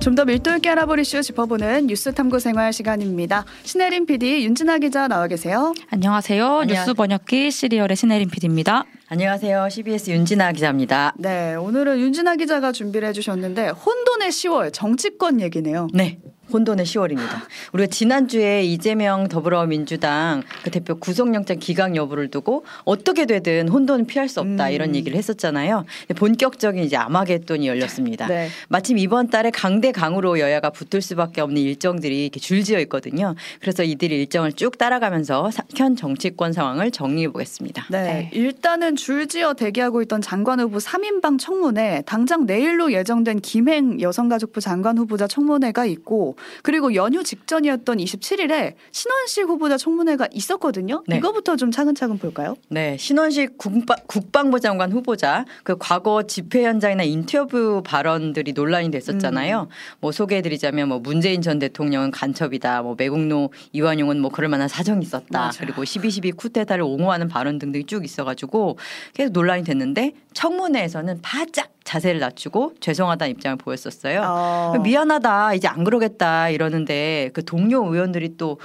[0.00, 3.44] 좀 더 밀도 있게 알아볼 이슈 짚어보는 뉴스 탐구 생활 시간입니다.
[3.64, 5.72] 신혜림 PD, 윤진아 기자 나와 계세요.
[5.90, 6.44] 안녕하세요.
[6.60, 6.76] 안녕.
[6.76, 8.84] 뉴스 번역기 시리얼의 신혜림 PD입니다.
[9.08, 9.68] 안녕하세요.
[9.68, 11.14] CBS 윤진아 기자입니다.
[11.18, 15.86] 네, 오늘은 윤진아 기자가 준비를 해주셨는데 혼돈의 10월 정치권 얘기네요.
[15.92, 16.18] 네.
[16.52, 17.42] 혼돈의 10월입니다.
[17.72, 24.40] 우리가 지난주에 이재명 더불어민주당 그 대표 구속영장 기각 여부를 두고 어떻게 되든 혼돈은 피할 수
[24.40, 24.72] 없다 음.
[24.72, 25.84] 이런 얘기를 했었잖아요.
[26.16, 28.26] 본격적인 이제 아마겟돈이 열렸습니다.
[28.26, 28.48] 네.
[28.68, 33.34] 마침 이번 달에 강대 강으로 여야가 붙을 수밖에 없는 일정들이 이렇게 줄지어 있거든요.
[33.60, 37.86] 그래서 이들이 일정을 쭉 따라가면서 사- 현 정치권 상황을 정리해 보겠습니다.
[37.90, 38.30] 네, 네.
[38.32, 45.26] 일단은 줄지어 대기하고 있던 장관 후보 3인방 청문회 당장 내일로 예정된 김행 여성가족부 장관 후보자
[45.26, 51.02] 청문회가 있고 그리고 연휴 직전이었던 27일에 신원식 후보자 청문회가 있었거든요.
[51.06, 51.16] 네.
[51.16, 52.56] 이거부터 좀 차근차근 볼까요?
[52.68, 59.68] 네, 신원식 국방, 국방부 장관 후보자 그 과거 집회 현장이나 인터뷰 발언들이 논란이 됐었잖아요.
[60.00, 65.38] 뭐 소개해드리자면 뭐 문재인 전 대통령은 간첩이다, 뭐 매국노 이완용은 뭐 그럴 만한 사정이 있었다,
[65.38, 65.52] 맞아요.
[65.58, 68.78] 그리고 12.12 쿠데타를 옹호하는 발언 등등이 쭉 있어가지고
[69.14, 74.22] 계속 논란이 됐는데 청문회에서는 바짝 자세를 낮추고 죄송하다는 입장을 보였었어요.
[74.22, 78.58] 어, 미안하다, 이제 안 그러겠다 이러는데 그 동료 의원들이 또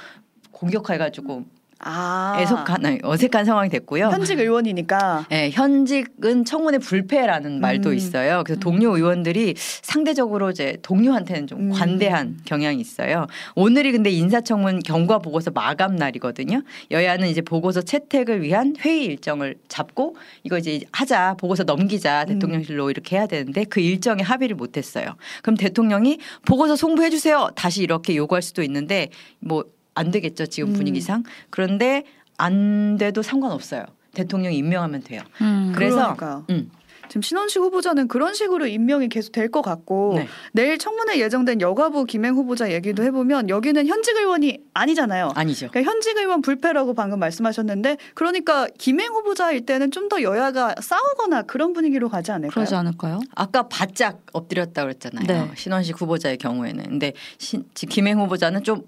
[0.52, 1.44] 공격해가지고
[1.88, 4.08] 아, 애석한 어색한 상황이 됐고요.
[4.08, 7.96] 현직 의원이니까 네, 현직은 청문회 불패라는 말도 음.
[7.96, 8.42] 있어요.
[8.44, 11.70] 그래서 동료 의원들이 상대적으로 이제 동료한테는 좀 음.
[11.72, 13.28] 관대한 경향이 있어요.
[13.56, 16.64] 오늘이 근데 인사청문 경과 보고서 마감 날이거든요.
[16.90, 22.34] 여야는 이제 보고서 채택을 위한 회의 일정을 잡고 이거 이제 하자 보고서 넘기자 음.
[22.34, 25.06] 대통령실로 이렇게 해야 되는데 그 일정에 합의를 못했어요.
[25.44, 27.50] 그럼 대통령이 보고서 송부해 주세요.
[27.56, 30.74] 다시 이렇게 요구할 수도 있는데 뭐 안 되겠죠 지금 음.
[30.74, 31.24] 분위기상.
[31.50, 32.04] 그런데
[32.38, 33.86] 안 돼도 상관없어요.
[34.14, 35.22] 대통령이 임명하면 돼요.
[35.42, 35.72] 음.
[35.76, 36.46] 그래서 그러니까요.
[36.52, 36.70] 음.
[37.08, 40.28] 지금 신원식 후보자는 그런 식으로 임명이 계속 될 것 같고 네.
[40.54, 45.30] 내일 청문회 예정된 여가부 김행 후보자 얘기도 해보면 여기는 현직 의원이 아니잖아요.
[45.36, 45.70] 아니죠.
[45.70, 51.74] 그러니까 현직 의원 불패라고 방금 말씀하셨는데 그러니까 김행 후보자일 때는 좀 더 여야가 싸우거나 그런
[51.74, 52.52] 분위기로 가지 않을까요?
[52.54, 53.20] 그러지 않을까요?
[53.36, 55.26] 아까 바짝 엎드렸다 그랬잖아요.
[55.28, 55.52] 네.
[55.56, 56.84] 신원식 후보자의 경우에는.
[56.86, 58.82] 근데 신, 지- 김행 후보자는 좀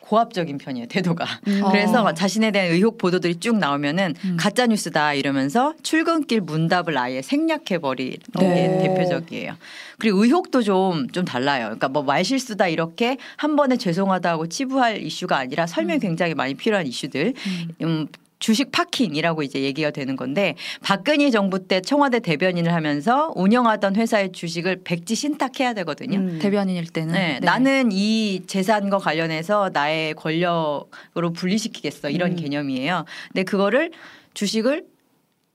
[0.00, 1.24] 고압적인 편이에요 태도가.
[1.46, 1.62] 음.
[1.70, 2.14] 그래서 어.
[2.14, 4.36] 자신에 대한 의혹 보도들이 쭉 나오면은 음.
[4.38, 8.78] 가짜 뉴스다 이러면서 출근길 문답을 아예 생략해 버리는 게 네.
[8.82, 9.54] 대표적이에요.
[9.98, 11.66] 그리고 의혹도 좀좀 달라요.
[11.66, 17.34] 그러니까 뭐 말실수다 이렇게 한 번에 죄송하다고 치부할 이슈가 아니라 설명이 굉장히 많이 필요한 이슈들.
[17.82, 18.08] 음,
[18.40, 24.80] 주식 파킹이라고 이제 얘기가 되는 건데 박근혜 정부 때 청와대 대변인을 하면서 운영하던 회사의 주식을
[24.82, 26.18] 백지 신탁해야 되거든요.
[26.18, 26.38] 음.
[26.40, 32.36] 대변인일 때는 네, 나는 이 재산과 관련해서 나의 권력으로 분리시키겠어 이런 음.
[32.36, 33.04] 개념이에요.
[33.28, 33.92] 근데 그거를
[34.34, 34.86] 주식을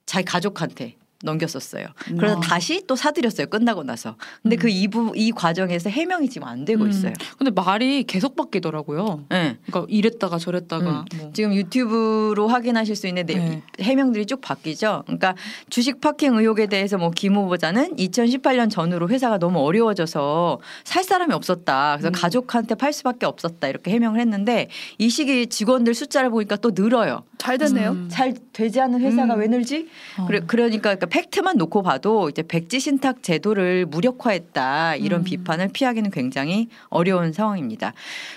[0.06, 1.88] 자기 가족한테 넘겼었어요.
[2.18, 2.42] 그래서 음.
[2.42, 3.48] 다시 또 사들였어요.
[3.48, 4.16] 끝나고 나서.
[4.42, 6.90] 근데 그 이부 이 과정에서 해명이 지금 안 되고 음.
[6.90, 7.14] 있어요.
[7.38, 9.26] 근데 말이 계속 바뀌더라고요.
[9.30, 9.58] 네.
[9.66, 11.32] 그러니까 이랬다가 저랬다가 뭐.
[11.34, 13.62] 지금 유튜브로 확인하실 수 있는 내- 네.
[13.82, 15.04] 해명들이 쭉 바뀌죠.
[15.06, 15.36] 그러니까
[15.70, 21.96] 주식 파킹 의혹에 대해서 뭐 김 후보자는 2018년 전후로 회사가 너무 어려워져서 살 사람이 없었다.
[21.98, 22.12] 그래서 음.
[22.14, 23.68] 가족한테 팔 수밖에 없었다.
[23.68, 27.24] 이렇게 해명을 했는데 이 시기 직원들 숫자를 보니까 또 늘어요.
[27.38, 27.92] 잘 됐네요.
[27.92, 28.08] 음.
[28.12, 29.40] 잘 되지 않은 회사가 음.
[29.40, 29.88] 왜 늘지?
[30.20, 30.26] 어.
[30.28, 35.24] 그래, 그러니까, 그러니까 팩트만 놓고 봐도 이제 백지 신탁 제도를 무력화했다 이런 음.
[35.24, 37.94] 비판을 피하기는 굉장히 어려운 상황입니다.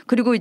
[0.07, 0.37] 그리고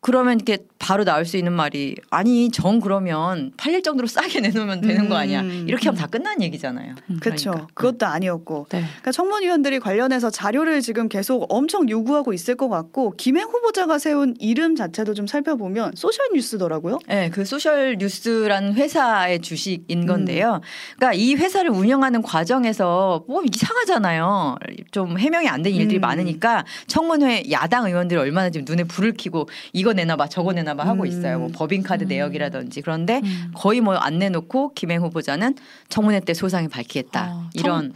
[0.00, 5.08] 그러면 이렇게 바로 나올 수 있는 말이 아니 정 그러면 팔릴 정도로 싸게 내놓으면 되는
[5.08, 5.64] 거 아니야 음.
[5.66, 6.94] 이렇게 하면 다 끝난 얘기잖아요.
[7.08, 7.18] 음.
[7.20, 7.52] 그렇죠.
[7.52, 7.72] 그러니까.
[7.72, 8.66] 그것도 아니었고.
[8.68, 8.80] 네.
[8.80, 14.76] 그러니까 청문위원들이 관련해서 자료를 지금 계속 엄청 요구하고 있을 것 같고 김행 후보자가 세운 이름
[14.76, 16.98] 자체도 좀 살펴보면 소셜 뉴스더라고요.
[17.08, 20.06] 네, 그 소셜 뉴스라는 회사의 주식인 음.
[20.06, 20.60] 건데요.
[20.96, 24.56] 그러니까 이 회사를 운영하는 과정에서 뭐 이상하잖아요.
[24.90, 26.02] 좀 해명이 안 된 일들이 음.
[26.02, 30.84] 많으니까 청문회 야당 의원들이 얼마나 지금 눈에 불을 켜고 이거 내놔 봐 저거 내놔 봐
[30.86, 31.06] 하고 음.
[31.06, 31.38] 있어요.
[31.38, 32.08] 뭐 법인카드 음.
[32.08, 33.52] 내역이라든지 그런데 음.
[33.54, 35.54] 거의 뭐 안 내놓고 김행 후보자는
[35.88, 37.94] 청문회 때 소상히 밝히겠다 아, 이런 네,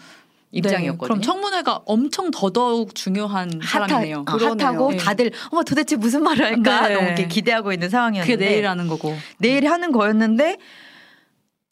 [0.53, 0.99] 입장이었거든요.
[1.07, 4.25] 그럼 청문회가 엄청 더더욱 중요한 사람이네요.
[4.27, 4.67] 핫하, 어, 그러네요.
[4.67, 4.97] 핫하고 네.
[4.97, 6.95] 다들 어머 도대체 무슨 말을 할까 네.
[6.95, 9.15] 너무 이렇게 기대하고 있는 상황이었는데 그게 내일 하는 거고.
[9.39, 10.57] 내일 하는 거였는데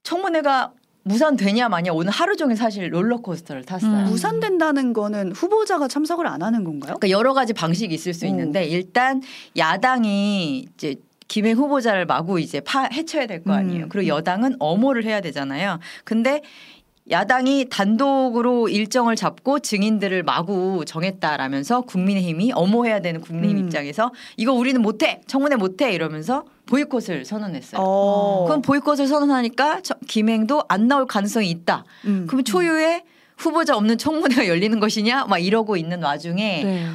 [0.03, 0.73] 청문회가
[1.07, 3.91] 무산되냐 마냐 오늘 하루 종일 사실 롤러코스터를 탔어요.
[3.93, 4.05] 음.
[4.07, 6.95] 무산된다는 거는 후보자가 참석을 안 하는 건가요?
[6.99, 8.29] 그러니까 여러 가지 방식이 있을 수 오.
[8.29, 9.23] 있는데 일단
[9.57, 10.97] 야당이 이제
[11.29, 13.85] 김행 후보자를 마구 이제 파 해쳐야 될 거 아니에요.
[13.85, 13.89] 음.
[13.89, 15.79] 그리고 여당은 엄호를 해야 되잖아요.
[16.05, 16.43] 근데
[17.11, 23.65] 야당이 단독으로 일정을 잡고 증인들을 마구 정했다라면서 국민의힘이 엄호해야 되는 국민의힘 음.
[23.67, 27.81] 입장에서 이거 우리는 못해 청문회 못해 이러면서 보이콧을 선언했어요.
[27.81, 28.45] 어.
[28.49, 31.85] 그럼 보이콧을 선언하니까 저- 김행도 안 나올 가능성이 있다.
[32.07, 32.27] 음.
[32.29, 33.05] 그럼 초유에
[33.37, 36.87] 후보자 없는 청문회가 열리는 것이냐 막 이러고 있는 와중에 네.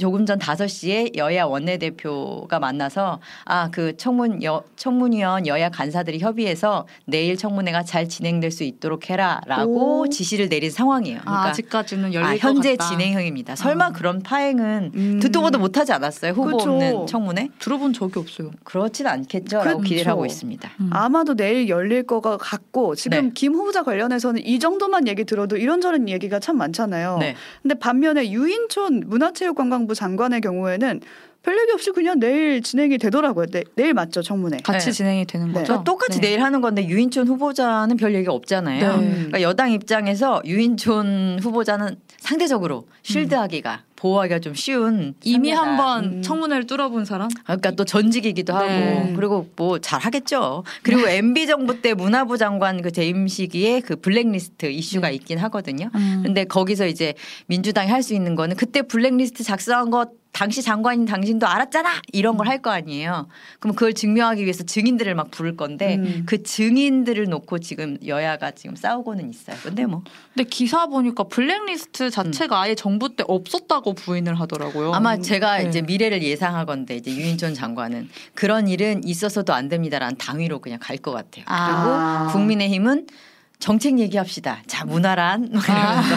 [0.00, 7.36] 조금 전 5시에 여야 원내대표가 만나서 아 그 청문 여, 청문위원 여야 간사들이 협의해서 내일
[7.36, 10.08] 청문회가 잘 진행될 수 있도록 해라라고 오.
[10.08, 11.18] 지시를 내린 상황이에요.
[11.20, 12.76] 아, 그러니까 아 직까지는 열릴 아, 것 현재.
[12.76, 13.56] 진행형입니다.
[13.56, 13.90] 설마 아.
[13.90, 15.20] 그런 파행은 음.
[15.20, 16.32] 듣도 보도 못하지 않았어요?
[16.32, 16.70] 후보 그쵸.
[16.70, 17.48] 없는 청문회?
[17.58, 18.50] 들어본 적이 없어요.
[18.62, 19.80] 그렇진 않겠죠라고.
[19.80, 20.70] 기대를 하고 있습니다.
[20.80, 20.90] 음.
[20.92, 23.30] 아마도 내일 열릴 거가 같고 지금 네.
[23.34, 27.18] 김 후보자 관련해서는 이 정도만 얘기 들어도 이런저런 얘기가 참 많잖아요.
[27.18, 27.34] 네.
[27.62, 31.00] 근데 반면에 유인촌 문화체육관광 부 장관의 경우에는
[31.42, 33.46] 별 얘기 없이 그냥 내일 진행이 되더라고요.
[33.46, 34.58] 내, 내일 맞죠 청문회.
[34.64, 34.92] 같이 네.
[34.92, 35.52] 진행이 되는 네.
[35.52, 35.64] 거죠.
[35.64, 36.28] 그러니까 똑같이 네.
[36.28, 38.96] 내일 하는 건데 유인촌 후보자는 별 얘기 없잖아요.
[38.96, 39.10] 네.
[39.10, 45.50] 그러니까 여당 입장에서 유인촌 후보자는 상대적으로 쉴드하기가 보호하기가 좀 쉬운 이미.
[45.50, 46.22] 한번 음.
[46.22, 47.30] 청문회를 뚫어본 사람?
[47.44, 49.12] 그러니까 또 전직이기도 하고 네.
[49.16, 50.62] 그리고 뭐 잘하겠죠.
[50.82, 55.14] 그리고 MB 정부 때 문화부 장관 그 재임 시기에 그 블랙리스트 이슈가 네.
[55.14, 55.88] 있긴 하거든요.
[55.94, 56.20] 음.
[56.22, 57.14] 근데 거기서 이제
[57.46, 62.48] 민주당이 할 수 있는 거는 그때 블랙리스트 작성한 것 당시 장관인 당신도 알았잖아 이런 걸
[62.48, 63.28] 할 거 아니에요.
[63.60, 66.24] 그럼 그걸 증명하기 위해서 증인들을 막 부를 건데 음.
[66.26, 69.56] 그 증인들을 놓고 지금 여야가 지금 싸우고는 있어요.
[69.62, 70.02] 근데 뭐
[70.34, 74.92] 근데 기사 보니까 블랙리스트 자체가 아예 정부 때 없었다고 부인을 하더라고요.
[74.92, 75.68] 아마 제가 네.
[75.68, 81.12] 이제 미래를 예상하건데 이제 유인촌 장관은 그런 일은 있어서도 안 됩니다라는 당위로 그냥 갈 것
[81.12, 81.44] 같아요.
[81.48, 82.28] 아.
[82.28, 83.06] 그리고 국민의힘은
[83.64, 84.58] 정책 얘기합시다.
[84.66, 86.14] 자 문화란 막 이러면서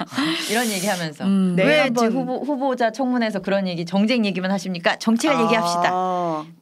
[0.50, 1.52] 이런 얘기하면서 음.
[1.54, 1.64] 네.
[1.66, 4.96] 왜 후보, 후보자 청문회에서 그런 얘기 정책 얘기만 하십니까?
[4.96, 5.90] 정책을 얘기합시다.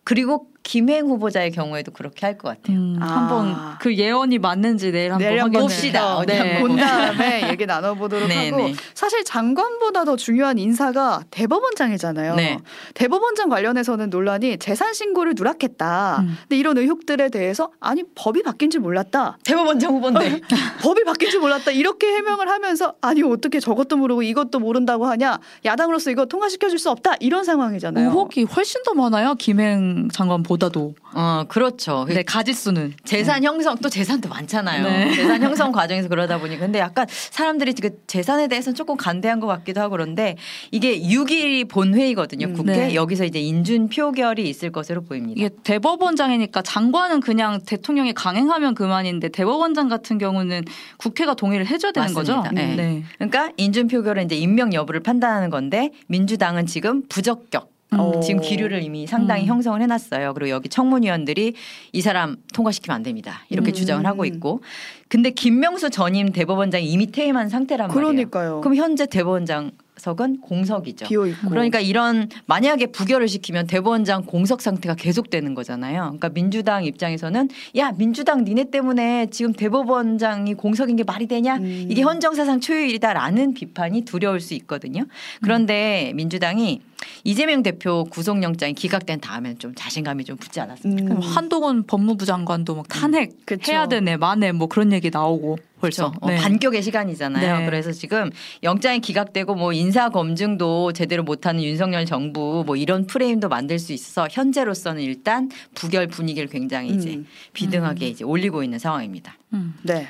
[0.09, 0.15] 아.
[0.19, 2.77] 그리고 김행 후보자의 경우에도 그렇게 할 것 같아요.
[2.77, 3.07] 음, 아.
[3.07, 6.25] 한번 그 예언이 맞는지 내일 한번 내일 한번 확인을 봅시다.
[6.27, 6.61] 네.
[6.61, 8.75] 본 다음에 얘기 나눠보도록 네, 하고 네.
[8.95, 12.35] 사실 장관보다 더 중요한 인사가 대법원장이잖아요.
[12.35, 12.59] 네.
[12.95, 16.19] 대법원장 관련해서는 논란이 재산 신고를 누락했다.
[16.21, 16.37] 음.
[16.43, 19.39] 근데 이런 의혹들에 대해서 아니 법이 바뀐 줄 몰랐다.
[19.45, 20.41] 대법원장 후보인데
[20.83, 21.71] 법이 바뀐 줄 몰랐다.
[21.71, 25.39] 이렇게 해명을 하면서 아니 어떻게 저것도 모르고 이것도 모른다고 하냐.
[25.65, 27.15] 야당으로서 이거 통과시켜 줄 수 없다.
[27.19, 28.07] 이런 상황이잖아요.
[28.09, 29.35] 의혹이 훨씬 더 많아요.
[29.35, 30.95] 김행 장관보다도.
[31.15, 32.07] 어 그렇죠.
[32.09, 32.95] 네, 가지수는.
[33.05, 34.85] 재산 형성 또 재산도 많잖아요.
[34.85, 35.15] 네.
[35.15, 39.81] 재산 형성 과정에서 그러다 보니 근데 약간 사람들이 그 재산에 대해서는 조금 간대한 것 같기도
[39.81, 40.37] 하고 그런데
[40.71, 42.47] 이게 6일 본회의거든요.
[42.49, 42.95] 음, 국회 네.
[42.95, 45.35] 여기서 이제 인준 표결이 있을 것으로 보입니다.
[45.37, 50.65] 이게 대법원장이니까 장관은 그냥 대통령이 강행하면 그만인데 대법원장 같은 경우는
[50.99, 52.43] 국회가 동의를 해줘야 되는 맞습니다.
[52.43, 52.55] 거죠.
[52.55, 53.03] 네.
[53.17, 58.21] 그러니까 인준 표결은 이제 임명 여부를 판단하는 건데 민주당은 지금 부적격 어.
[58.21, 59.49] 지금 기류를 이미 상당히 음.
[59.49, 60.35] 형성을 해놨어요.
[60.35, 61.55] 그리고 여기 청문위원들이
[61.93, 63.45] 이 사람 통과시키면 안 됩니다.
[63.49, 63.73] 이렇게 음.
[63.73, 64.61] 주장을 하고 있고.
[65.09, 68.07] 근데 김명수 전임 대법원장이 이미 퇴임한 상태란 말이에요.
[68.07, 68.61] 그러니까요.
[68.61, 71.07] 그럼 현재 대법원장 석은 공석이죠.
[71.07, 71.49] 비어 있고.
[71.49, 76.03] 그러니까 이런 만약에 부결을 시키면 대법원장 공석 상태가 계속되는 거잖아요.
[76.03, 81.57] 그러니까 민주당 입장에서는 야 민주당 니네 때문에 지금 대법원장이 공석인 게 말이 되냐?
[81.57, 81.87] 음.
[81.89, 85.05] 이게 헌정사상 초유일이다라는 비판이 두려울 수 있거든요.
[85.43, 86.83] 그런데 민주당이
[87.25, 91.15] 이재명 대표 구속영장이 기각된 다음에는 좀 자신감이 좀 붙지 않았습니까?
[91.15, 91.21] 음.
[91.21, 93.73] 한동훈 법무부 장관도 막 탄핵 그쵸.
[93.73, 96.11] 해야 되네, 마네 뭐 그런 얘기 나오고 벌써.
[96.11, 96.19] 그렇죠.
[96.21, 97.59] 어, 반격의 시간이잖아요.
[97.59, 97.67] 네.
[97.67, 98.31] 그래서 지금
[98.63, 104.29] 영장이 기각되고 뭐 인사 검증도 제대로 못하는 윤석열 정부 뭐 이런 프레임도 만들 수 있어서
[104.31, 107.27] 현재로서는 일단 부결 분위기를 굉장히 이제 음.
[107.53, 109.37] 비등하게 이제 올리고 있는 상황입니다.
[109.55, 109.75] 음.
[109.83, 110.09] 네.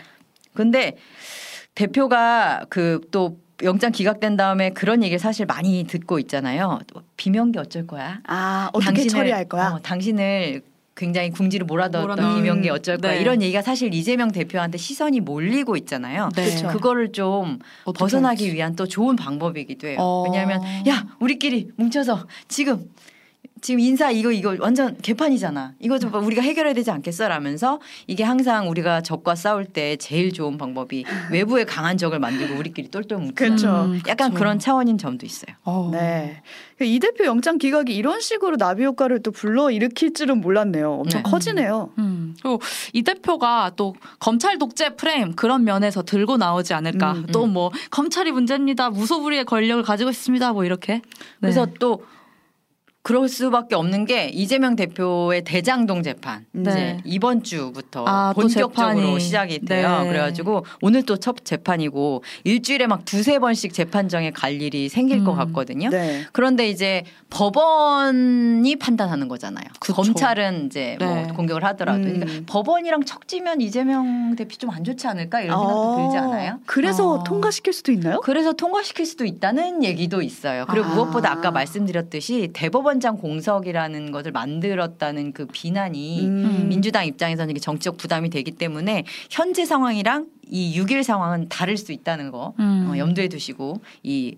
[0.54, 0.96] 근데
[1.74, 6.78] 대표가 그또 영장 기각된 다음에 그런 얘기를 사실 많이 듣고 있잖아요.
[6.86, 8.20] 또 비명계 어쩔 거야?
[8.26, 9.70] 아 어떻게 당신을- 처리할 거야?
[9.70, 10.62] 어, 당신을
[10.94, 13.12] 굉장히 궁지로 몰아넣었던 비명계 어쩔 거야?
[13.12, 13.20] 네.
[13.20, 16.28] 이런 얘기가 사실 이재명 대표한테 시선이 몰리고 있잖아요.
[16.34, 16.44] 네.
[16.44, 16.68] 그쵸.
[16.68, 17.58] 그거를 좀
[17.94, 18.56] 벗어나기 할지.
[18.56, 19.96] 위한 또 좋은 방법이기도 해요.
[20.00, 20.24] 어.
[20.24, 22.84] 왜냐하면 야 우리끼리 뭉쳐서 지금
[23.60, 25.74] 지금 인사 이거 이거 완전 개판이잖아.
[25.80, 30.58] 이거 좀 우리가 해결해야 되지 않겠어 라면서 이게 항상 우리가 적과 싸울 때 제일 좋은
[30.58, 33.34] 방법이 외부에 강한 적을 만들고 우리끼리 똘똘 뭉쳐.
[33.34, 33.84] 그렇죠.
[33.84, 34.38] 음, 약간 그쵸.
[34.38, 35.54] 그런 차원인 점도 있어요.
[35.64, 35.90] 어.
[35.92, 36.42] 네.
[36.80, 40.92] 이 대표 영장 기각이 이런 식으로 나비 효과를 또 불러 일으킬 줄은 몰랐네요.
[40.92, 41.30] 엄청 네.
[41.30, 41.90] 커지네요.
[41.98, 42.36] 음.
[42.40, 42.60] 그리고
[42.92, 47.12] 이 대표가 또 검찰 독재 프레임 그런 면에서 들고 나오지 않을까.
[47.12, 48.90] 음, 또뭐 검찰이 문제입니다.
[48.90, 50.52] 무소불위의 권력을 가지고 있습니다.
[50.52, 50.94] 뭐 이렇게.
[50.94, 51.02] 네.
[51.40, 52.04] 그래서 또
[53.02, 56.70] 그럴 수밖에 없는 게 이재명 대표의 대장동 재판 네.
[56.70, 59.18] 이제 이번 주부터 아, 또 본격적으로.
[59.18, 60.02] 시작이 돼요.
[60.02, 60.08] 네.
[60.08, 65.36] 그래가지고 오늘 또 첫 재판이고 일주일에 막 두세 번씩 재판정에 갈 일이 생길 것 음.
[65.38, 65.88] 같거든요.
[65.90, 66.24] 네.
[66.32, 69.64] 그런데 이제 법원이 판단하는 거잖아요.
[69.80, 69.94] 그쵸.
[69.94, 71.26] 검찰은 이제 뭐 네.
[71.34, 72.20] 공격을 하더라도 음.
[72.20, 76.60] 그러니까 법원이랑 척지면 이재명 대표 좀 안 좋지 않을까 이런 생각도 아, 들지 않아요?
[76.66, 77.24] 그래서 어.
[77.24, 78.20] 통과시킬 수도 있나요?
[78.20, 80.66] 그래서 통과시킬 수도 있다는 얘기도 있어요.
[80.68, 80.94] 그리고 아.
[80.94, 86.66] 무엇보다 아까 말씀드렸듯이 대법원 장 공석이라는 것을 만들었다는 그 비난이 음.
[86.68, 92.30] 민주당 입장에서는 이게 정치적 부담이 되기 때문에 현재 상황이랑 이 6일 상황은 다를 수 있다는
[92.30, 92.88] 거 음.
[92.90, 94.36] 어, 염두에 두시고 이이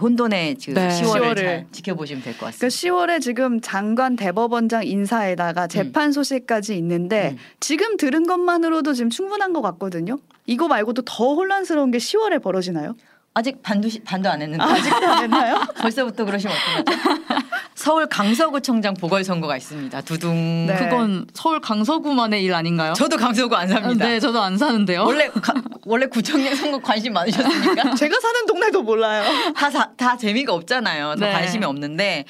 [0.00, 0.88] 혼돈의 그 네.
[0.88, 1.36] 10월을 10월을.
[1.36, 2.58] 잘 지켜보시면 될 것 같습니다.
[2.58, 7.38] 그러니까 10월에 지금 장관 대법원장 인사에다가 재판 소식까지 있는데 음.
[7.60, 10.18] 지금 들은 것만으로도 지금 충분한 것 같거든요.
[10.46, 12.94] 이거 말고도 더 혼란스러운 게 10월에 벌어지나요?
[13.32, 15.60] 아직 반도 시- 반도 안 했는데 아직도 안 했나요?
[15.80, 17.20] 벌써부터 그러시면 어떡하죠?
[17.76, 20.00] 서울 강서구청장 보궐선거가 있습니다.
[20.02, 20.66] 두둥.
[20.66, 20.76] 네.
[20.76, 22.92] 그건 서울 강서구만의 일 아닌가요?
[22.92, 24.06] 저도 강서구 안 삽니다.
[24.06, 25.04] 네, 저도 안 사는데요.
[25.04, 25.54] 원래 가-
[25.86, 27.94] 원래 구청장 선거 관심 많으셨습니까?
[27.94, 29.24] 제가 사는 동네도 몰라요.
[29.56, 31.14] 다, 다, 다 재미가 없잖아요.
[31.14, 31.32] 더 네.
[31.32, 32.24] 관심이 없는데,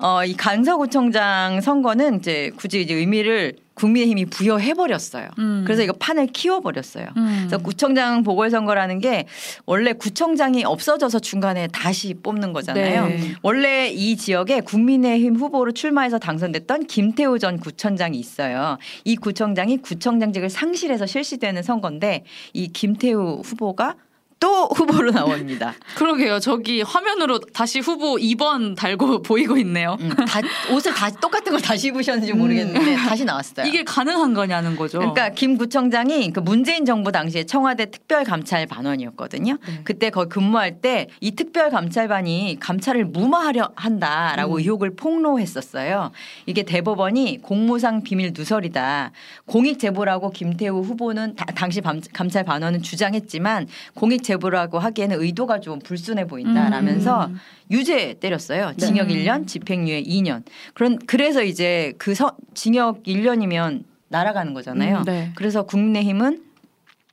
[0.00, 5.28] 어, 이 강서구청장 선거는 이제 굳이 이제 의미를 국민의힘이 부여해버렸어요.
[5.38, 5.62] 음.
[5.64, 7.06] 그래서 이거 판을 키워버렸어요.
[7.16, 7.36] 음.
[7.38, 9.26] 그래서 구청장 보궐선거라는 게
[9.64, 13.06] 원래 구청장이 없어져서 중간에 다시 뽑는 거잖아요.
[13.06, 13.34] 네.
[13.42, 18.76] 원래 이 지역에 국민의힘 후보로 출마해서 당선됐던 김태우 전 구청장이 있어요.
[19.04, 23.96] 이 구청장이 구청장직을 상실해서 실시되는 선거인데 이 김태우 후보가
[24.40, 25.74] 또 후보로 나옵니다.
[25.96, 26.40] 그러게요.
[26.40, 29.98] 저기 화면으로 다시 후보 2번 달고 보이고 있네요.
[30.00, 30.40] 음, 다,
[30.72, 33.66] 옷을 다시 똑같은 걸 다시 입으셨는지 모르겠는데 다시 나왔어요.
[33.66, 34.98] 이게 가능한 거냐는 거죠.
[34.98, 39.58] 그러니까 김 구청장이 그 문재인 정부 당시에 청와대 특별감찰반원이었거든요.
[39.66, 39.80] 네.
[39.84, 44.58] 그때 거기 근무할 때 이 특별감찰반이 감찰을 무마하려 한다라고 음.
[44.60, 46.12] 의혹을 폭로했었어요.
[46.46, 49.12] 이게 대법원이 공무상 비밀 누설이다.
[49.44, 56.26] 공익 제보라고 김태우 후보는 다- 당시 밤- 감찰반원은 주장했지만 공익 제보라고 하기에는 의도가 좀 불순해
[56.26, 57.40] 보인다라면서 음.
[57.70, 58.74] 유죄 때렸어요.
[58.76, 59.14] 징역 네.
[59.14, 60.44] 1년, 집행유예 2년.
[60.72, 64.98] 그런 그래서 이제 그 서, 징역 1년이면 날아가는 거잖아요.
[64.98, 65.32] 음, 네.
[65.34, 66.44] 그래서 국민의힘은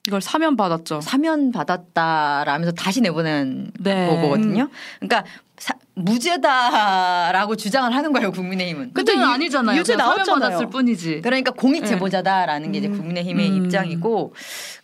[0.08, 1.02] 이걸 사면 받았죠.
[1.02, 4.08] 사면 받았다라면서 다시 내보낸 네.
[4.08, 4.70] 거거든요.
[5.00, 5.26] 그러니까
[5.60, 8.32] 사, 무죄다라고 주장을 하는 거예요.
[8.32, 8.92] 국민의힘은.
[8.94, 9.80] 근데 유- 아니잖아요.
[9.80, 10.40] 유죄 나왔잖아요.
[10.40, 11.22] 받았을 뿐이지.
[11.24, 11.90] 그러니까 공익 네.
[11.90, 12.98] 제보자다라는 게 이제 음.
[12.98, 13.66] 국민의힘의 음.
[13.66, 14.34] 입장이고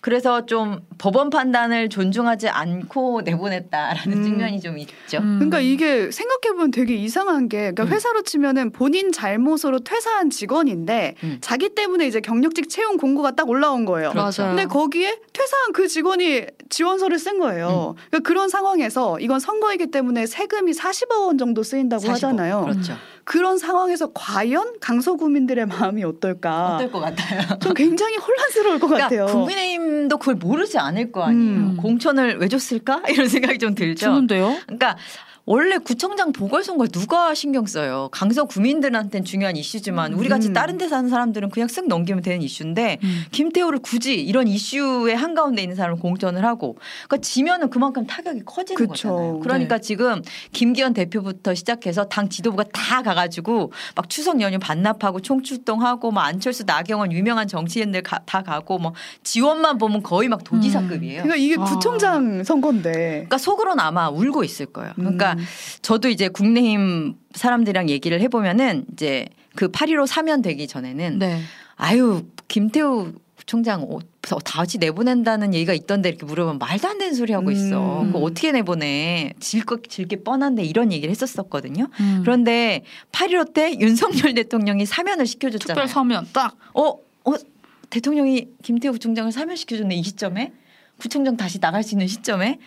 [0.01, 4.23] 그래서 좀 법원 판단을 존중하지 않고 내보냈다라는 음.
[4.23, 5.19] 측면이 좀 있죠.
[5.19, 5.35] 음.
[5.39, 7.87] 그러니까 이게 생각해보면 되게 이상한 게 그러니까 음.
[7.89, 11.37] 회사로 치면은 본인 잘못으로 퇴사한 직원인데 음.
[11.41, 14.09] 자기 때문에 이제 경력직 채용 공고가 딱 올라온 거예요.
[14.11, 14.41] 그렇죠.
[14.43, 14.55] 맞아요.
[14.55, 17.95] 근데 거기에 퇴사한 그 직원이 지원서를 쓴 거예요.
[18.09, 22.13] 그러니까 그런 상황에서 이건 선거이기 때문에 세금 이 40억 원 정도 쓰인다고 45.
[22.13, 22.61] 하잖아요.
[22.63, 22.95] 그렇죠.
[23.25, 26.75] 그런 상황에서 과연 강서구민들의 마음이 어떨까?
[26.75, 27.41] 어떨 것 같아요?
[27.59, 29.25] 좀 굉장히 혼란스러울 것 그러니까 같아요.
[29.27, 31.51] 국민의힘도 그걸 모르지 않을 거 아니에요.
[31.53, 31.77] 음.
[31.77, 34.07] 공천을 왜 줬을까 이런 생각이 좀 들죠.
[34.07, 34.55] 주는데요?
[34.65, 34.97] 그러니까
[35.45, 38.07] 원래 구청장 보궐선거 누가 신경 써요?
[38.13, 40.53] 강서 구민들한테는 중요한 이슈지만 우리 같이 음.
[40.53, 43.23] 다른 데 사는 사람들은 그냥 쓱 넘기면 되는 이슈인데 음.
[43.31, 46.77] 김태호를 굳이 이런 이슈의 한가운데 있는 사람을 공천을 하고
[47.09, 49.09] 그러니까 지면은 그만큼 타격이 커지는 그쵸.
[49.09, 49.39] 거잖아요.
[49.39, 49.81] 그러니까 네.
[49.81, 50.21] 지금
[50.53, 57.11] 김기현 대표부터 시작해서 당 지도부가 다 가가지고 막 추석 연휴 반납하고 총출동하고 막 안철수 나경원
[57.11, 61.23] 유명한 정치인들 가- 다 가고 뭐 지원만 보면 거의 막 도지사급이에요.
[61.23, 61.65] 그러니까 이게 아.
[61.65, 62.91] 구청장 선거인데.
[62.93, 64.93] 그러니까 속으로는 아마 울고 있을 거예요.
[64.95, 65.43] 그러니까 음.
[65.81, 71.41] 저도 이제 국내힘 사람들이랑 얘기를 해보면은 이제 그 8.15 사면 되기 전에는 네.
[71.75, 73.13] 아유 김태우
[73.45, 78.01] 총장 어, 다 같이 내보낸다는 얘기가 있던데 이렇게 물어보면 말도 안 되는 소리 하고 있어.
[78.01, 78.07] 음.
[78.07, 79.33] 그거 어떻게 내보내?
[79.39, 81.87] 질거 질게 뻔한데 이런 얘기를 했었었거든요.
[81.99, 82.19] 음.
[82.23, 85.75] 그런데 8.15 때 윤석열 대통령이 사면을 시켜줬잖아요.
[85.75, 86.89] 특별 사면 딱 어,
[87.25, 87.33] 어,
[87.89, 90.53] 대통령이 김태우 부총장을 사면시켜줬네 이 시점에
[90.97, 92.59] 구청장 다시 나갈 수 있는 시점에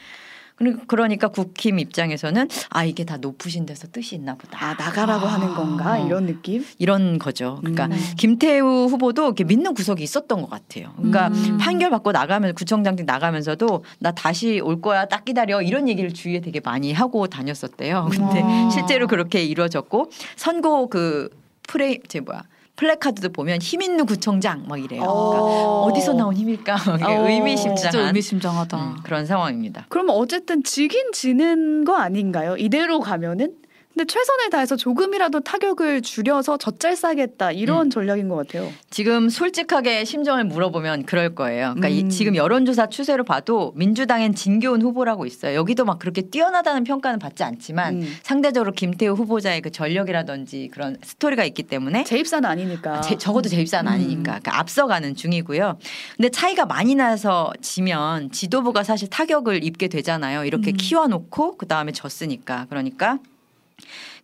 [0.56, 5.34] 그러- 그러니까 국힘 입장에서는 아 이게 다 높으신 데서 뜻이 있나 보다 아 나가라고 아.
[5.34, 6.64] 하는 건가 이런 느낌?
[6.78, 7.58] 이런 거죠.
[7.60, 7.92] 그러니까 음.
[8.16, 10.92] 김태우 후보도 이렇게 믿는 구석이 있었던 것 같아요.
[10.96, 11.58] 그러니까 음.
[11.58, 16.60] 판결 받고 나가면 구청장직 나가면서도 나 다시 올 거야 딱 기다려 이런 얘기를 주위에 되게
[16.60, 18.08] 많이 하고 다녔었대요.
[18.10, 18.70] 근데 아.
[18.72, 21.28] 실제로 그렇게 이루어졌고 선거 그
[21.68, 22.42] 프레임 제 뭐야
[22.76, 25.00] 플래카드도 보면 힘 있는 구청장 막 이래요.
[25.00, 25.82] 그러니까 어.
[25.90, 27.28] 어디서 나온 힘일까 어.
[27.28, 28.76] 의미심장한 진짜 의미심장하다.
[28.76, 29.86] 음, 그런 상황입니다.
[29.88, 32.56] 그러면 어쨌든 지긴 지는 거 아닌가요?
[32.56, 33.54] 이대로 가면은?
[33.96, 38.70] 근데 최선을 다해서 조금이라도 타격을 줄여서 젖잘 싸겠다 이런 전략인 것 같아요.
[38.90, 41.68] 지금 솔직하게 심정을 물어보면 그럴 거예요.
[41.74, 42.10] 그러니까 이- 음.
[42.10, 45.54] 지금 여론조사 추세로 봐도 민주당엔 진교훈 후보라고 있어요.
[45.56, 48.16] 여기도 막 그렇게 뛰어나다는 평가는 받지 않지만 음.
[48.22, 53.00] 상대적으로 김태우 후보자의 그 전력이라든지 그런 스토리가 있기 때문에 재입사는 아니니까.
[53.00, 53.94] 제- 적어도 재입사는 음.
[53.94, 55.78] 아니니까 그러니까 앞서가는 중이고요.
[56.18, 60.44] 근데 차이가 많이 나서 지면 지도부가 사실 타격을 입게 되잖아요.
[60.44, 60.76] 이렇게 음.
[60.76, 63.20] 키워놓고 그 다음에 졌으니까 그러니까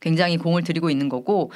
[0.00, 1.50] 굉장히 공을 들이고 있는 거고.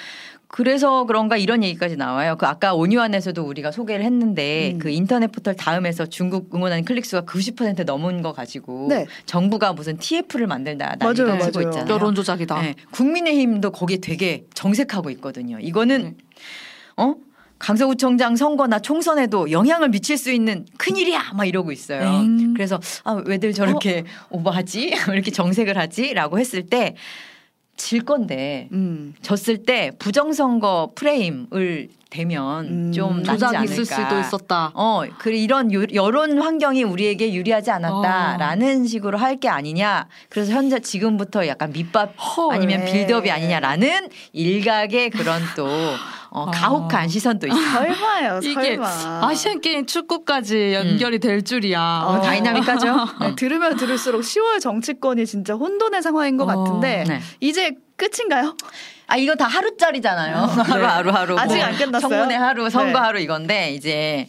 [0.48, 2.36] 그래서 그런가 이런 얘기까지 나와요.
[2.38, 4.78] 그 아까 온유안에서도 우리가 소개를 했는데 음.
[4.78, 9.06] 그 인터넷 포털 다음에서 중국 응원하는 클릭 수가 90% 넘은 거 가지고 네.
[9.26, 11.68] 정부가 무슨 TF를 만들다 맞아요, 난리가 치고 맞아요.
[11.68, 11.92] 있잖아요.
[11.94, 12.62] 여론 조작이다.
[12.62, 15.58] 네, 국민의힘도 거기에 되게 정색하고 있거든요.
[15.58, 16.14] 이거는 네.
[16.96, 17.16] 어
[17.58, 22.02] 강서구청장 선거나 총선에도 영향을 미칠 수 있는 큰일이야 막 이러고 있어요.
[22.02, 22.54] 엥.
[22.54, 24.92] 그래서 아 왜들 저렇게 오버하지?
[25.12, 26.94] 이렇게 정색을 하지?라고 했을 때
[27.76, 29.14] 질 건데 음.
[29.22, 33.64] 졌을 때 부정선거 프레임을 대면 음, 좀 조작 않을까.
[33.64, 34.70] 있을 수도 있었다.
[34.74, 40.06] 어, 그 이런 유- 여론 환경이 우리에게 유리하지 않았다라는 식으로 할 게 아니냐.
[40.30, 42.54] 그래서 현재 지금부터 약간 밑밥 헐.
[42.54, 42.92] 아니면 네.
[42.92, 45.66] 빌드업이 아니냐라는 일각의 그런 또
[46.30, 46.50] 어, 아.
[46.50, 47.62] 가혹한 시선도 있어요.
[47.94, 49.20] 설마요, 이게 설마.
[49.26, 52.02] 아시안 게임 축구까지 연결이 될 줄이야.
[52.06, 52.20] 어.
[52.20, 52.94] 다이나믹하죠.
[53.20, 56.46] 네, 들으면 들을수록 10월 정치권이 진짜 혼돈의 상황인 것 어.
[56.46, 57.20] 같은데 네.
[57.40, 58.56] 이제 끝인가요?
[59.08, 60.36] 아 이거 다 하루짜리잖아요.
[60.36, 61.38] 하루 하루 하루.
[61.38, 62.00] 아직 뭐 안 끝났어요?
[62.10, 63.04] 청문회 하루, 선거 네.
[63.06, 64.28] 하루 이건데 이제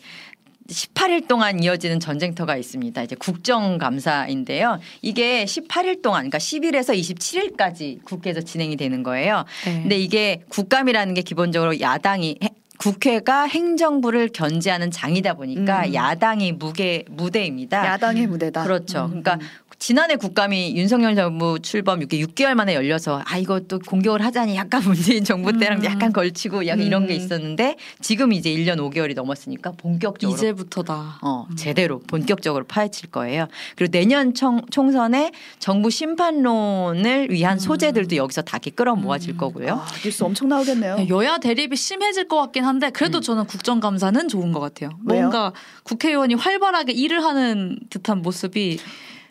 [0.67, 3.01] 18일 동안 이어지는 전쟁터가 있습니다.
[3.03, 4.79] 이제 국정감사인데요.
[5.01, 9.45] 이게 18일 동안, 그러니까 10일에서 27일까지 국회에서 진행이 되는 거예요.
[9.65, 9.81] 네.
[9.81, 15.93] 근데 이게 국감이라는 게 기본적으로 야당이 해- 국회가 행정부를 견제하는 장이다 보니까 음.
[15.95, 17.83] 야당이 무게 무대입니다.
[17.87, 18.63] 야당의 무대다.
[18.63, 19.05] 그렇죠.
[19.05, 19.23] 음.
[19.23, 19.39] 그러니까
[19.79, 25.55] 지난해 국감이 윤석열 정부 출범 6개, 6개월 만에 열려서 아또 공격을 하자니 약간 문재인 정부
[25.57, 25.85] 때랑 음.
[25.85, 27.17] 약간 걸치고 약간 이런 게 음.
[27.17, 31.19] 있었는데 지금 이제 1년 5개월이 넘었으니까 본격적으로 이제부터다.
[31.21, 33.47] 어, 제대로 본격적으로 파헤칠 거예요.
[33.75, 39.73] 그리고 내년 청, 총선에 정부 심판론을 위한 소재들도 여기서 다 이렇게 끌어 모아질 거고요.
[39.75, 40.95] 아, 뉴스 엄청 나오겠네요.
[40.97, 44.89] 네, 여야 대립이 심해질 것 같긴 한데 그래도 저는 국정감사는 좋은 것 같아요.
[45.05, 45.21] 왜요?
[45.21, 45.53] 뭔가
[45.83, 48.79] 국회의원이 활발하게 일을 하는 듯한 모습이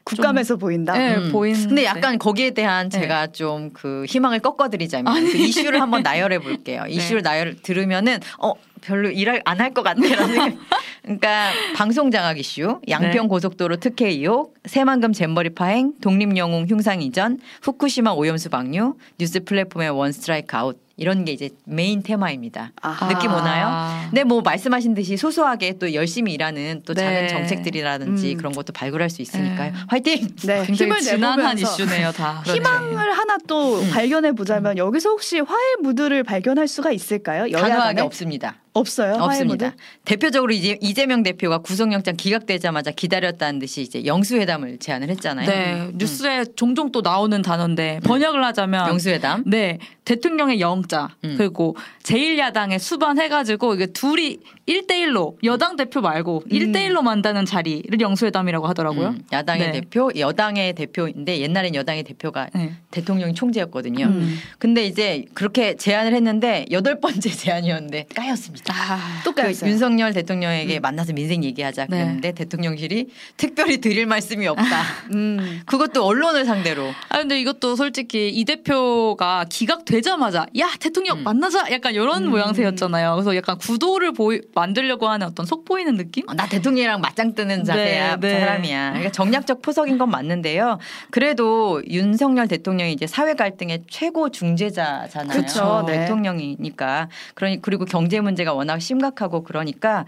[0.07, 0.97] 국감에서 보인다.
[0.97, 1.33] 네, 음.
[1.33, 1.67] 보이는.
[1.67, 3.01] 근데 약간 거기에 대한 네.
[3.01, 6.85] 제가 좀그 희망을 꺾어드리자면 그 이슈를 한번 나열해 볼게요.
[6.89, 10.59] 이슈를 나열 들으면은 어 별로 일을 안할 것 같네라는 생각.
[11.03, 13.29] 그러니까 방송 장악 이슈, 양평 네.
[13.29, 20.11] 고속도로 특혜 의혹, 새만금 잼버리 파행, 독립영웅 흉상 이전, 후쿠시마 오염수 방류, 뉴스 플랫폼의 one
[20.11, 22.73] strike out 이런 게 이제 메인 테마입니다.
[22.81, 23.09] 아하.
[23.09, 23.67] 느낌 오나요?
[23.69, 24.07] 아.
[24.09, 27.29] 근데 뭐 말씀하신 듯이 소소하게 또 열심히 일하는 또 작은 네.
[27.29, 28.37] 정책들이라든지 음.
[28.39, 29.73] 그런 것도 발굴할 수 있으니까요.
[29.73, 29.79] 네.
[29.89, 30.29] 화이팅!
[30.45, 32.43] 네, 힘을 지난한 이슈네요, 다.
[32.47, 33.91] 희망을 하나 또 음.
[33.91, 37.47] 발견해 보자면 여기서 혹시 화해 무드를 발견할 수가 있을까요?
[37.53, 38.57] 단호하게 없습니다.
[38.79, 39.15] 없어요.
[39.15, 39.75] 없습니다.
[40.05, 45.49] 대표적으로 이제 이재명 대표가 구속영장 기각되자마자 기다렸다는 듯이 이제 영수회담을 제안을 했잖아요.
[45.49, 45.93] 네, 음.
[45.97, 49.45] 뉴스에 종종 또 나오는 단어인데 번역을 하자면 영수회담.
[49.47, 51.35] 네 대통령의 영자 음.
[51.37, 56.49] 그리고 제1야당에 수반해가지고 이게 둘이 1대1로 여당 대표 말고 음.
[56.49, 59.09] 1대1로 만다는 자리를 영수회담이라고 하더라고요.
[59.09, 59.73] 음, 야당의 네.
[59.73, 62.73] 대표, 여당의 대표인데 옛날엔 여당의 대표가 네.
[62.91, 64.07] 대통령이 총재였거든요.
[64.07, 64.39] 음.
[64.59, 68.66] 근데 이제 그렇게 제안을 했는데 여덟 번째 제안이었는데 까였습니다.
[68.71, 69.71] 아, 또그 까였어요.
[69.71, 71.97] 윤석열 대통령에게 만나서 민생 얘기하자 네.
[71.97, 74.83] 그랬는데 대통령실이 특별히 드릴 말씀이 없다.
[75.15, 75.63] 음.
[75.67, 76.93] 그것도 언론을 상대로.
[77.09, 81.25] 아 근데 이것도 솔직히 이 대표가 기각되자마자 야 대통령 음.
[81.25, 82.31] 만나자 약간 이런 음.
[82.31, 83.15] 모양새였잖아요.
[83.15, 86.29] 그래서 약간 구도를 보이, 만들려고 하는 어떤 속 보이는 느낌?
[86.29, 88.41] 어, 나 대통령이랑 맞짱 뜨는 자세야 네, 네.
[88.41, 88.89] 사람이야.
[88.91, 90.79] 그러니까 정략적 포석인 건 맞는데요.
[91.11, 95.41] 그래도 윤석열 대통령이 이제 사회 갈등의 최고 중재자잖아요.
[95.41, 96.01] 그쵸, 네.
[96.01, 97.09] 대통령이니까.
[97.35, 100.05] 그러니 그리고 경제 문제가 워낙 심각하고 그러니까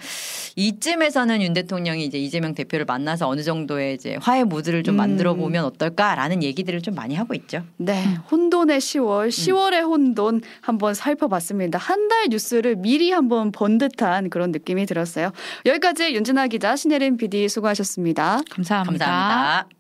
[0.57, 4.97] 이쯤에서는 윤 대통령이 이제 이재명 대표를 만나서 어느 정도의 이제 화해 무드를 좀 음.
[4.97, 7.63] 만들어 보면 어떨까라는 얘기들을 좀 많이 하고 있죠.
[7.77, 11.79] 네, 혼돈의 10월, 10월의 혼돈 한번 살펴봤습니다.
[11.79, 15.31] 한 달 뉴스를 미리 한번 본 듯한 그런 느낌이 들었어요.
[15.67, 18.41] 여기까지 윤진아 기자, 신혜림 PD 수고하셨습니다.
[18.51, 19.05] 감사합니다.
[19.07, 19.78] 감사합니다.